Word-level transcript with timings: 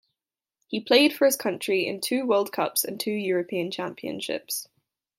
He 0.65 0.79
played 0.79 1.13
for 1.13 1.25
his 1.27 1.35
country 1.35 1.85
in 1.85 2.01
two 2.01 2.25
World 2.25 2.51
Cups 2.51 2.83
and 2.83 2.99
two 2.99 3.11
European 3.11 3.69
Championships. 3.69 4.67